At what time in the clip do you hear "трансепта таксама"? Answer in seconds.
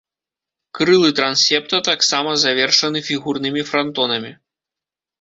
1.19-2.31